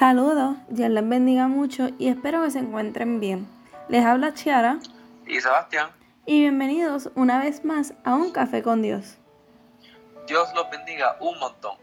[0.00, 3.46] Saludos, Dios les bendiga mucho y espero que se encuentren bien.
[3.88, 4.78] Les habla Chiara
[5.26, 5.90] y Sebastián
[6.24, 9.18] y bienvenidos una vez más a Un Café con Dios.
[10.26, 11.76] Dios los bendiga un montón.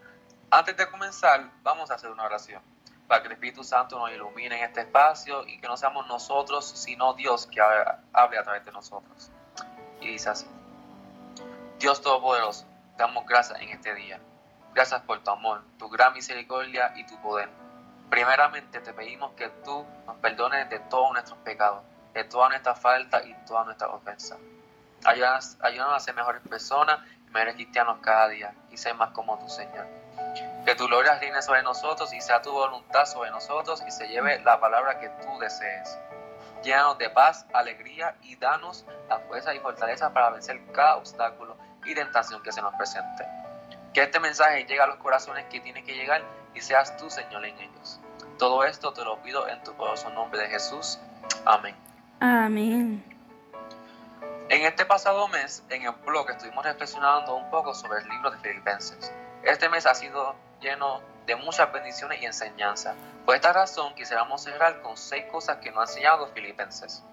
[0.49, 2.59] Antes de comenzar, vamos a hacer una oración
[3.07, 6.65] para que el Espíritu Santo nos ilumine en este espacio y que no seamos nosotros,
[6.67, 9.29] sino Dios que hable a través de nosotros.
[10.01, 10.47] Y dice así,
[11.77, 12.65] Dios Todopoderoso,
[12.97, 14.19] damos gracias en este día.
[14.73, 17.66] Gracias por tu amor, tu gran misericordia y tu poder
[18.09, 23.21] Primeramente te pedimos que tú nos perdones de todos nuestros pecados, de toda nuestra falta
[23.23, 24.37] y toda nuestra ofensa.
[25.03, 29.49] Ayúdanos, a ser mejores personas y mejores cristianos cada día y ser más como tu
[29.49, 29.85] Señor.
[30.65, 34.39] Que tu gloria reine sobre nosotros y sea tu voluntad sobre nosotros y se lleve
[34.39, 35.97] la palabra que tú desees.
[36.63, 41.93] Llénanos de paz, alegría y danos la fuerza y fortaleza para vencer cada obstáculo y
[41.93, 43.25] tentación que se nos presente.
[43.97, 46.21] Que este mensaje llegue a los corazones que tiene que llegar
[46.53, 47.99] y seas tú, Señor, en ellos.
[48.37, 50.99] Todo esto te lo pido en tu poderoso nombre de Jesús.
[51.45, 51.75] Amén.
[52.19, 53.03] Amén.
[54.49, 58.37] En este pasado mes, en el blog, estuvimos reflexionando un poco sobre el libro de
[58.37, 59.11] Filipenses.
[59.41, 62.95] Este mes ha sido lleno de muchas bendiciones y enseñanzas.
[63.25, 67.03] Por esta razón, quisiéramos cerrar con seis cosas que nos ha enseñado Filipenses.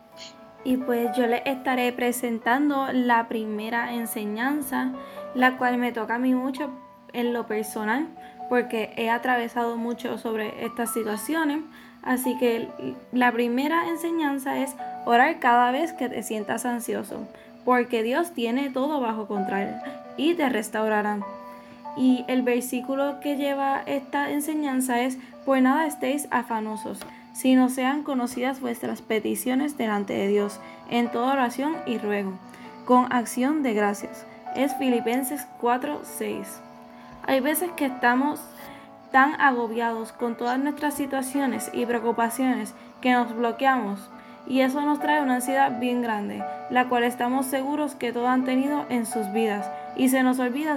[0.64, 4.92] Y pues yo les estaré presentando la primera enseñanza,
[5.34, 6.70] la cual me toca a mí mucho
[7.12, 8.08] en lo personal,
[8.48, 11.60] porque he atravesado mucho sobre estas situaciones.
[12.02, 12.68] Así que
[13.12, 14.74] la primera enseñanza es
[15.06, 17.26] orar cada vez que te sientas ansioso,
[17.64, 19.68] porque Dios tiene todo bajo control
[20.16, 21.20] y te restaurará.
[21.96, 27.00] Y el versículo que lleva esta enseñanza es, por nada estéis afanosos,
[27.32, 32.32] sino sean conocidas vuestras peticiones delante de Dios, en toda oración y ruego,
[32.84, 34.26] con acción de gracias.
[34.54, 36.60] Es Filipenses 4:6.
[37.26, 38.40] Hay veces que estamos
[39.10, 44.10] tan agobiados con todas nuestras situaciones y preocupaciones que nos bloqueamos
[44.46, 48.44] y eso nos trae una ansiedad bien grande, la cual estamos seguros que todos han
[48.44, 50.76] tenido en sus vidas y se nos olvida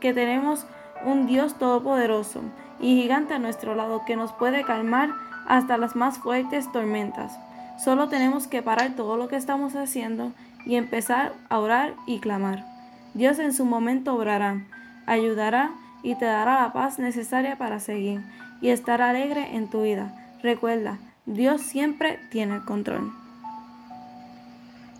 [0.00, 0.66] que tenemos
[1.04, 2.42] un Dios todopoderoso
[2.80, 5.10] y gigante a nuestro lado que nos puede calmar
[5.46, 7.38] hasta las más fuertes tormentas.
[7.82, 10.32] Solo tenemos que parar todo lo que estamos haciendo
[10.66, 12.77] y empezar a orar y clamar.
[13.18, 14.60] Dios en su momento obrará
[15.08, 15.72] ayudará
[16.04, 18.20] y te dará la paz necesaria para seguir
[18.60, 20.12] y estar alegre en tu vida.
[20.40, 23.10] Recuerda, Dios siempre tiene el control.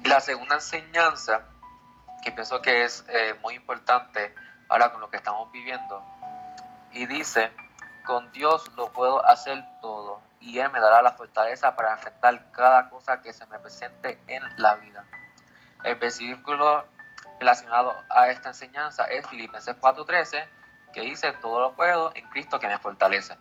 [0.02, 1.42] La segunda enseñanza,
[2.24, 4.34] que pienso que es eh, muy importante
[4.68, 6.02] ahora con lo que estamos viviendo,
[6.90, 7.52] y dice,
[8.04, 12.90] con Dios lo puedo hacer todo y Él me dará la fortaleza para enfrentar cada
[12.90, 15.04] cosa que se me presente en la vida.
[15.84, 16.84] El versículo
[17.38, 20.48] relacionado a esta enseñanza es Filipenses 4:13,
[20.92, 23.36] que dice, todo lo puedo en Cristo que me fortalece.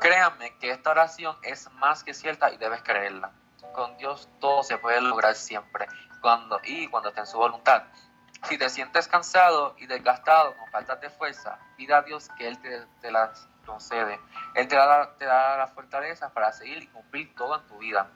[0.00, 3.32] Créanme que esta oración es más que cierta y debes creerla.
[3.72, 5.88] Con Dios todo se puede lograr siempre
[6.20, 7.82] cuando, y cuando esté en su voluntad.
[8.44, 12.58] Si te sientes cansado y desgastado con falta de fuerza, pida a Dios que Él
[12.60, 14.20] te, te las concede.
[14.54, 18.08] Él te da, te da la fortaleza para seguir y cumplir todo en tu vida.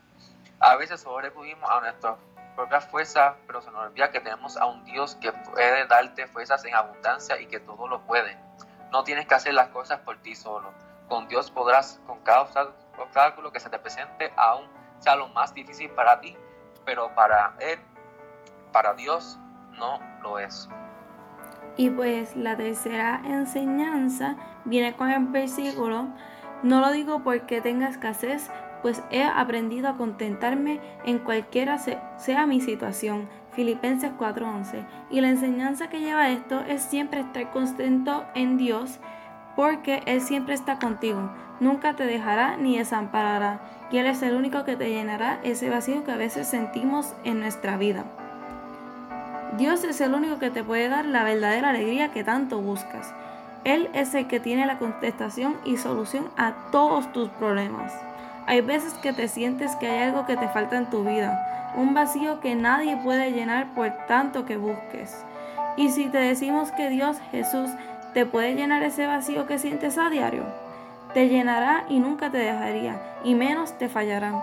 [0.60, 2.18] A veces sobrevivimos a nuestros
[2.54, 6.64] propia fuerza, pero se nos olvida que tenemos a un Dios que puede darte fuerzas
[6.64, 8.36] en abundancia y que todo lo puede.
[8.90, 10.72] No tienes que hacer las cosas por ti solo.
[11.08, 12.42] Con Dios podrás, con cada
[12.98, 14.66] obstáculo que se te presente, aún
[14.98, 16.36] sea lo más difícil para ti,
[16.84, 17.78] pero para Él,
[18.72, 19.38] para Dios,
[19.72, 20.68] no lo es.
[21.76, 26.08] Y pues la tercera enseñanza viene con el versículo,
[26.62, 28.50] no lo digo porque tenga escasez,
[28.82, 33.28] pues he aprendido a contentarme en cualquiera sea mi situación.
[33.52, 34.84] Filipenses 4:11.
[35.10, 38.98] Y la enseñanza que lleva esto es siempre estar contento en Dios,
[39.56, 41.30] porque Él siempre está contigo.
[41.60, 43.60] Nunca te dejará ni desamparará.
[43.90, 47.40] Y Él es el único que te llenará ese vacío que a veces sentimos en
[47.40, 48.04] nuestra vida.
[49.58, 53.12] Dios es el único que te puede dar la verdadera alegría que tanto buscas.
[53.64, 57.92] Él es el que tiene la contestación y solución a todos tus problemas.
[58.46, 61.94] Hay veces que te sientes que hay algo que te falta en tu vida, un
[61.94, 65.24] vacío que nadie puede llenar por tanto que busques.
[65.76, 67.70] Y si te decimos que Dios Jesús
[68.14, 70.44] te puede llenar ese vacío que sientes a diario,
[71.14, 74.40] te llenará y nunca te dejaría, y menos te fallarán.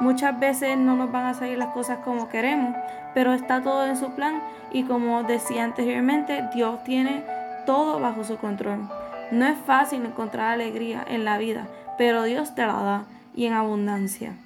[0.00, 2.76] Muchas veces no nos van a salir las cosas como queremos,
[3.14, 4.40] pero está todo en su plan
[4.70, 7.24] y como decía anteriormente, Dios tiene
[7.66, 8.88] todo bajo su control.
[9.30, 11.66] No es fácil encontrar alegría en la vida,
[11.98, 13.04] pero Dios te la da
[13.34, 14.36] y en abundancia.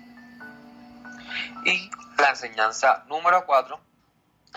[1.64, 3.80] Y la enseñanza número 4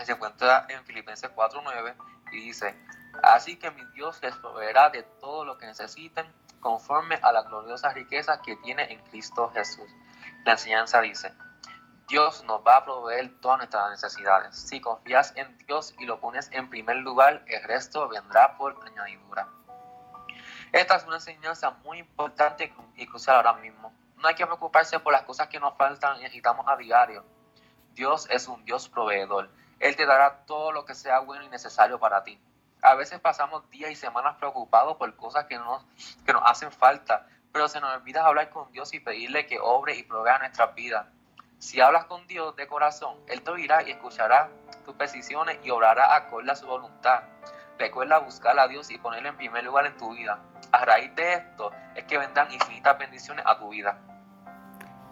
[0.05, 1.95] se encuentra en Filipenses 4.9
[2.31, 2.75] y dice,
[3.23, 6.25] así que mi Dios les proveerá de todo lo que necesiten
[6.59, 9.89] conforme a la gloriosa riqueza que tiene en Cristo Jesús.
[10.45, 11.33] La enseñanza dice,
[12.07, 14.55] Dios nos va a proveer todas nuestras necesidades.
[14.55, 19.49] Si confías en Dios y lo pones en primer lugar, el resto vendrá por añadidura.
[20.71, 23.93] Esta es una enseñanza muy importante y crucial ahora mismo.
[24.17, 27.23] No hay que preocuparse por las cosas que nos faltan y necesitamos a diario.
[27.93, 29.49] Dios es un Dios proveedor.
[29.79, 32.39] Él te dará todo lo que sea bueno y necesario para ti.
[32.81, 35.83] A veces pasamos días y semanas preocupados por cosas que nos,
[36.25, 39.95] que nos hacen falta, pero se nos olvida hablar con Dios y pedirle que obre
[39.95, 41.07] y provea nuestras vidas.
[41.59, 44.49] Si hablas con Dios de corazón, Él te oirá y escuchará
[44.85, 47.23] tus peticiones y obrará acorde a su voluntad.
[47.77, 50.39] Recuerda buscar a Dios y ponerlo en primer lugar en tu vida.
[50.71, 53.99] A de esto es que vendrán infinitas bendiciones a tu vida.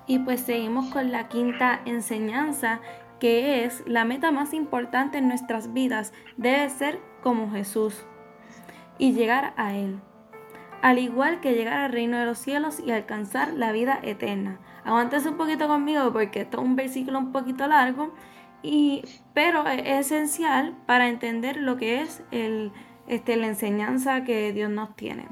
[0.07, 2.79] Y pues seguimos con la quinta enseñanza,
[3.19, 8.05] que es la meta más importante en nuestras vidas, debe ser como Jesús
[8.97, 9.99] y llegar a Él.
[10.81, 14.59] Al igual que llegar al reino de los cielos y alcanzar la vida eterna.
[14.83, 18.13] Aguántese un poquito conmigo porque esto es un versículo un poquito largo,
[19.33, 22.71] pero es esencial para entender lo que es el,
[23.07, 25.27] este, la enseñanza que Dios nos tiene.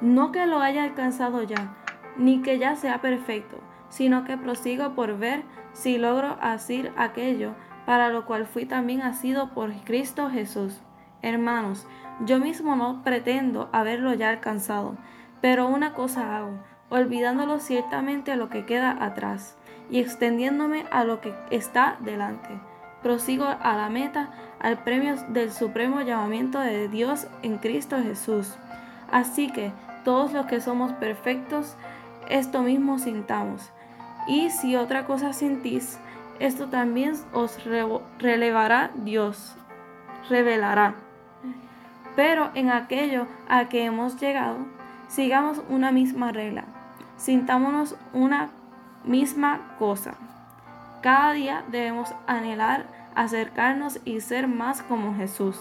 [0.00, 1.76] No que lo haya alcanzado ya,
[2.16, 5.42] ni que ya sea perfecto, sino que prosigo por ver
[5.72, 7.54] si logro hacer aquello
[7.86, 10.80] para lo cual fui también asido por Cristo Jesús.
[11.22, 11.86] Hermanos,
[12.24, 14.96] yo mismo no pretendo haberlo ya alcanzado,
[15.40, 16.58] pero una cosa hago,
[16.88, 19.56] olvidándolo ciertamente lo que queda atrás
[19.90, 22.48] y extendiéndome a lo que está delante.
[23.02, 28.54] Prosigo a la meta, al premio del supremo llamamiento de Dios en Cristo Jesús.
[29.10, 29.72] Así que
[30.04, 31.76] todos los que somos perfectos,
[32.28, 33.70] esto mismo sintamos.
[34.26, 35.98] Y si otra cosa sentís,
[36.40, 37.58] esto también os
[38.18, 39.54] relevará Dios,
[40.28, 40.94] revelará.
[42.16, 44.56] Pero en aquello a que hemos llegado,
[45.08, 46.64] sigamos una misma regla,
[47.16, 48.50] sintámonos una
[49.04, 50.14] misma cosa.
[51.02, 55.60] Cada día debemos anhelar acercarnos y ser más como Jesús.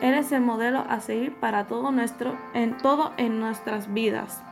[0.00, 4.42] Él es el modelo a seguir para todo nuestro en todo en nuestras vidas.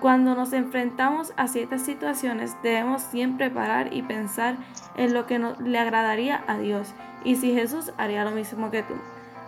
[0.00, 4.56] Cuando nos enfrentamos a ciertas situaciones debemos siempre parar y pensar
[4.96, 6.92] en lo que le agradaría a Dios
[7.24, 8.94] y si Jesús haría lo mismo que tú.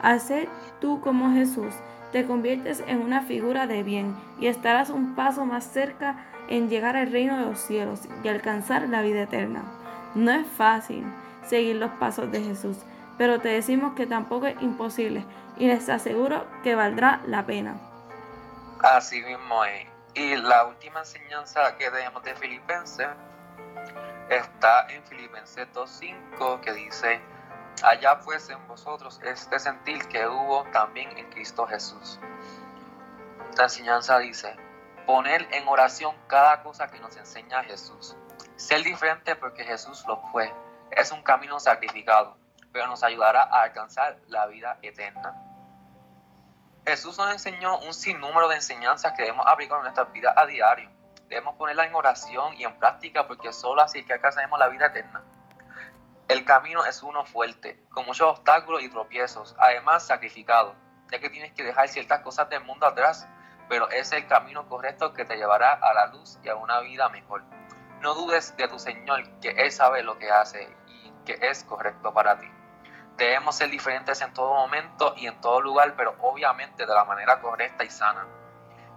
[0.01, 0.21] Al
[0.81, 1.75] tú como Jesús,
[2.13, 6.17] te conviertes en una figura de bien y estarás un paso más cerca
[6.49, 9.65] en llegar al reino de los cielos y alcanzar la vida eterna.
[10.15, 11.05] No es fácil
[11.47, 12.79] seguir los pasos de Jesús,
[13.19, 15.25] pero te decimos que tampoco es imposible
[15.57, 17.77] y les aseguro que valdrá la pena.
[18.83, 19.87] Así mismo es.
[20.15, 23.09] Y la última enseñanza que tenemos de Filipenses
[24.29, 27.21] está en Filipenses 2.5 que dice,
[27.83, 32.21] allá pues en vosotros este sentir que hubo también en Cristo Jesús.
[33.57, 34.57] La enseñanza dice,
[35.07, 38.17] poner en oración cada cosa que nos enseña Jesús.
[38.57, 40.53] Ser diferente porque Jesús lo fue.
[40.91, 42.37] Es un camino sacrificado,
[42.73, 45.35] pero nos ayudará a alcanzar la vida eterna.
[46.87, 50.91] Jesús nos enseñó un sinnúmero de enseñanzas que debemos aplicar en nuestra vida a diario.
[51.29, 54.87] Debemos ponerla en oración y en práctica porque solo así es que alcanzaremos la vida
[54.87, 55.23] eterna.
[56.29, 60.75] El camino es uno fuerte, con muchos obstáculos y tropiezos, además sacrificado,
[61.11, 63.29] ya que tienes que dejar ciertas cosas del mundo atrás,
[63.69, 67.09] pero es el camino correcto que te llevará a la luz y a una vida
[67.09, 67.43] mejor.
[68.01, 72.13] No dudes de tu Señor, que Él sabe lo que hace y que es correcto
[72.13, 72.47] para ti.
[73.17, 77.41] Debemos ser diferentes en todo momento y en todo lugar, pero obviamente de la manera
[77.41, 78.27] correcta y sana.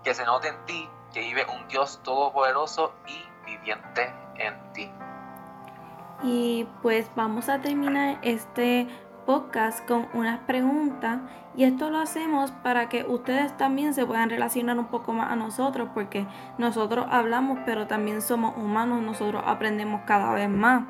[0.04, 4.92] Que se note en ti que vive un Dios todopoderoso y viviente en ti.
[6.24, 8.88] Y pues vamos a terminar este
[9.28, 11.20] podcast con unas preguntas
[11.54, 15.36] y esto lo hacemos para que ustedes también se puedan relacionar un poco más a
[15.36, 16.26] nosotros porque
[16.58, 20.86] nosotros hablamos pero también somos humanos, nosotros aprendemos cada vez más.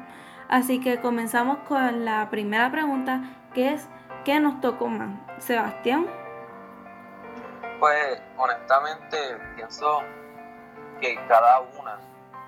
[0.49, 3.89] Así que comenzamos con la primera pregunta, que es,
[4.23, 5.09] ¿qué nos tocó más?
[5.39, 6.05] Sebastián.
[7.79, 9.17] Pues honestamente
[9.55, 10.03] pienso
[11.01, 11.97] que cada una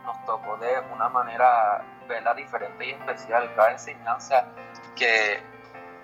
[0.05, 2.36] nos tocó de una manera ¿verdad?
[2.36, 3.51] diferente y especial.
[3.55, 4.46] Cada enseñanza
[4.96, 5.41] que,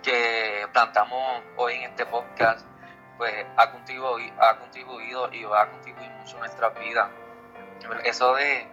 [0.06, 2.64] que plantamos hoy en este podcast
[3.18, 7.10] pues ha contribuido, ha contribuido y va a contribuir mucho en nuestra vida.
[8.04, 8.68] Eso de,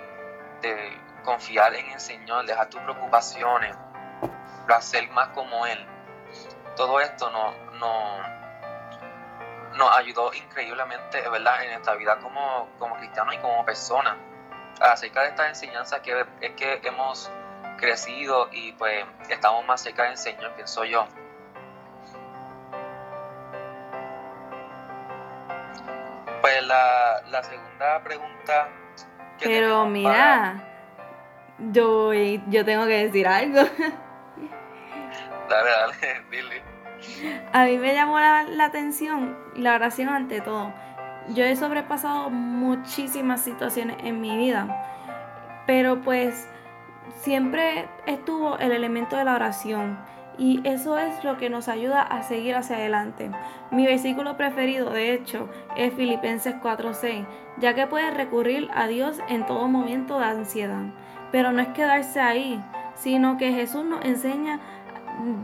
[0.60, 3.74] de confiar en el Señor, dejar tus preocupaciones,
[4.80, 5.86] ser más como Él.
[6.76, 7.54] Todo esto nos,
[9.74, 14.16] nos ayudó increíblemente, ¿verdad?, en esta vida como, como cristianos y como personas.
[14.80, 17.30] Acerca de estas enseñanzas que es que hemos
[17.78, 21.06] crecido y pues estamos más cerca del Señor, pienso yo.
[26.66, 28.68] La, la segunda pregunta
[29.38, 30.62] que Pero mira,
[31.58, 33.60] yo, yo tengo que decir algo.
[35.48, 36.62] Dale, dale, dile.
[37.52, 40.72] A mí me llamó la, la atención la oración ante todo.
[41.28, 44.66] Yo he sobrepasado muchísimas situaciones en mi vida,
[45.66, 46.48] pero pues
[47.20, 49.98] siempre estuvo el elemento de la oración
[50.38, 53.30] y eso es lo que nos ayuda a seguir hacia adelante.
[53.70, 57.26] Mi versículo preferido, de hecho, es Filipenses 4:6,
[57.58, 60.84] ya que puedes recurrir a Dios en todo momento de ansiedad.
[61.30, 62.62] Pero no es quedarse ahí,
[62.94, 64.60] sino que Jesús nos enseña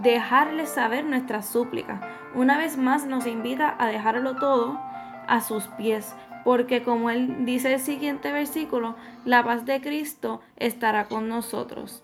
[0.03, 2.01] dejarle saber nuestras súplicas.
[2.35, 4.81] Una vez más nos invita a dejarlo todo
[5.27, 6.15] a sus pies,
[6.45, 12.03] porque como él dice el siguiente versículo, la paz de Cristo estará con nosotros.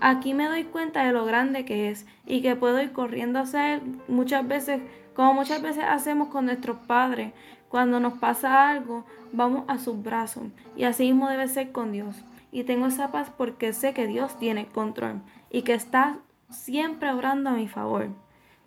[0.00, 3.74] Aquí me doy cuenta de lo grande que es y que puedo ir corriendo hacia
[3.74, 4.80] él muchas veces,
[5.14, 7.32] como muchas veces hacemos con nuestros padres.
[7.68, 10.44] Cuando nos pasa algo, vamos a sus brazos
[10.76, 12.24] y así mismo debe ser con Dios.
[12.52, 16.18] Y tengo esa paz porque sé que Dios tiene control y que está
[16.50, 18.10] siempre obrando a mi favor.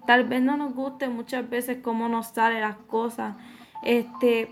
[0.06, 3.36] Tal vez no nos guste muchas veces cómo nos salen las cosas,
[3.84, 4.50] este,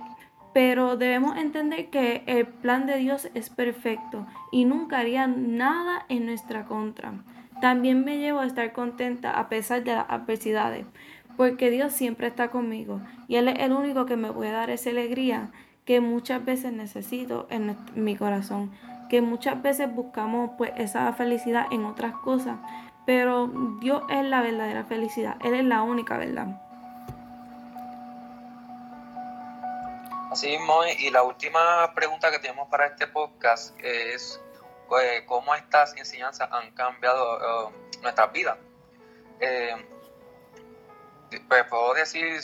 [0.55, 6.25] pero debemos entender que el plan de Dios es perfecto y nunca haría nada en
[6.25, 7.11] nuestra contra.
[7.59, 10.85] También me llevo a estar contenta a pesar de las adversidades,
[11.35, 14.91] porque Dios siempre está conmigo y Él es el único que me puede dar esa
[14.91, 15.51] alegría
[15.83, 18.71] que muchas veces necesito en mi corazón,
[19.09, 22.59] que muchas veces buscamos pues esa felicidad en otras cosas,
[23.05, 26.61] pero Dios es la verdadera felicidad, Él es la única verdad.
[30.35, 34.37] Así mismo, y la última pregunta que tenemos para este podcast es
[35.01, 38.57] eh, cómo estas enseñanzas han cambiado eh, nuestras vidas.
[39.39, 39.77] Eh,
[41.47, 42.41] pues puedo decir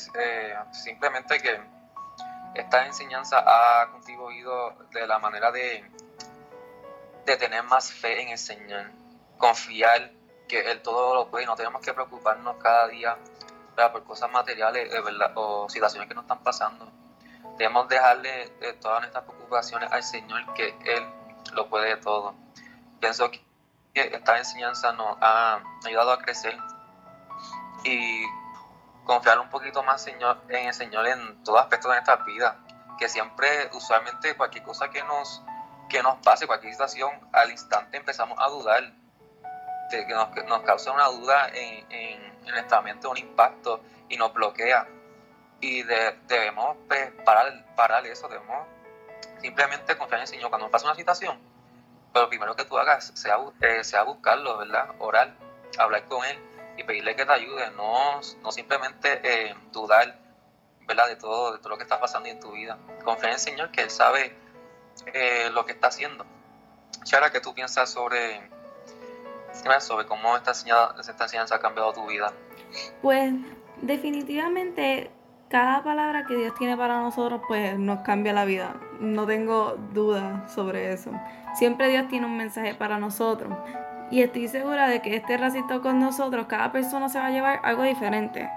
[0.71, 1.59] simplemente que
[2.55, 5.83] esta enseñanza ha contribuido de la manera de,
[7.25, 8.89] de tener más fe en el Señor,
[9.37, 10.13] confiar
[10.47, 13.17] que Él todo lo puede y no tenemos que preocuparnos cada día
[13.91, 14.89] por cosas materiales
[15.35, 17.01] o situaciones que nos están pasando.
[17.61, 18.47] Debemos dejarle
[18.81, 21.05] todas nuestras preocupaciones al Señor, que Él
[21.53, 22.33] lo puede todo.
[22.99, 23.39] Pienso que
[23.93, 26.57] esta enseñanza nos ha ayudado a crecer
[27.83, 28.25] y
[29.03, 32.55] confiar un poquito más señor, en el Señor en todo aspecto de nuestras vidas.
[32.97, 35.43] Que siempre, usualmente, cualquier cosa que nos,
[35.87, 38.91] que nos pase, cualquier situación, al instante empezamos a dudar,
[39.91, 44.17] de que nos, nos causa una duda en, en, en nuestra mente, un impacto y
[44.17, 44.87] nos bloquea
[45.61, 48.67] y de- debemos pues, parar, parar eso, debemos
[49.39, 50.49] simplemente confiar en el Señor.
[50.49, 51.39] Cuando pasa una situación,
[52.11, 53.13] pero lo primero que tú hagas
[53.61, 54.89] eh, sea buscarlo, ¿verdad?
[54.99, 55.33] Orar,
[55.77, 56.37] hablar con Él
[56.77, 60.17] y pedirle que te ayude, no, no simplemente eh, dudar,
[60.87, 61.07] ¿verdad?
[61.07, 62.77] De todo, de todo lo que está pasando en tu vida.
[63.03, 64.35] Confiar en el Señor, que Él sabe
[65.13, 66.25] eh, lo que está haciendo.
[67.03, 68.41] Chara, ¿qué tú piensas sobre,
[69.79, 72.31] sobre cómo esta enseñanza, esta enseñanza ha cambiado tu vida?
[73.01, 73.33] Pues
[73.81, 75.09] definitivamente
[75.51, 78.77] cada palabra que Dios tiene para nosotros pues nos cambia la vida.
[79.01, 81.11] No tengo duda sobre eso.
[81.55, 83.53] Siempre Dios tiene un mensaje para nosotros.
[84.09, 87.59] Y estoy segura de que este racito con nosotros, cada persona se va a llevar
[87.63, 88.49] algo diferente.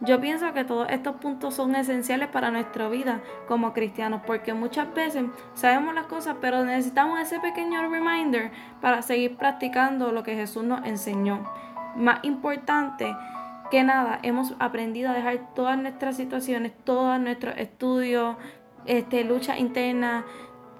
[0.00, 4.94] Yo pienso que todos estos puntos son esenciales para nuestra vida como cristianos, porque muchas
[4.94, 10.62] veces sabemos las cosas, pero necesitamos ese pequeño reminder para seguir practicando lo que Jesús
[10.62, 11.42] nos enseñó.
[11.96, 13.12] Más importante
[13.70, 18.36] que nada, hemos aprendido a dejar todas nuestras situaciones, todos nuestros estudios,
[18.86, 20.24] este, lucha interna,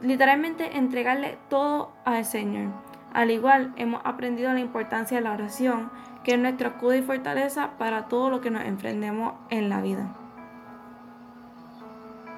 [0.00, 2.72] literalmente entregarle todo al Señor.
[3.12, 5.90] Al igual, hemos aprendido la importancia de la oración,
[6.24, 10.14] que es nuestro escudo y fortaleza para todo lo que nos enfrentemos en la vida.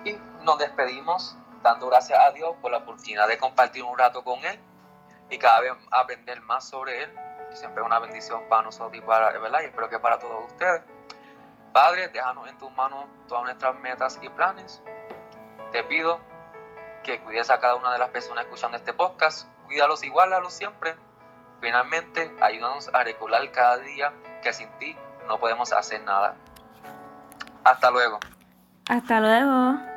[0.05, 0.15] Y
[0.45, 4.59] nos despedimos dando gracias a Dios por la oportunidad de compartir un rato con Él
[5.29, 7.11] y cada vez aprender más sobre Él.
[7.53, 9.61] Siempre una bendición para nosotros y para, ¿verdad?
[9.63, 10.83] Y espero que para todos ustedes.
[11.73, 14.83] Padre, déjanos en tus manos todas nuestras metas y planes.
[15.73, 16.21] Te pido
[17.03, 19.49] que cuides a cada una de las personas escuchando este podcast.
[19.67, 20.97] Cuídalos y guárdalos siempre.
[21.61, 24.97] Finalmente, ayúdanos a recordar cada día que sin ti
[25.29, 26.35] no podemos hacer nada.
[27.65, 28.19] Hasta luego.
[28.89, 29.90] Hasta luego.